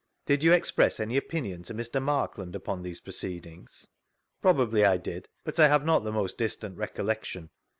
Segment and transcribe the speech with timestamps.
[0.25, 2.01] Did you express any opinion to Mr.
[2.01, 3.87] Markland upon these proceedings?—
[4.41, 7.51] Probably I did; but I have not the most distant recollection.